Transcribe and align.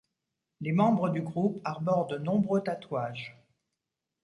Les 0.61 0.71
membres 0.71 1.09
du 1.09 1.21
groupe 1.21 1.61
arborent 1.63 2.07
de 2.07 2.17
nombreux 2.17 2.63
tatouages. 2.63 3.37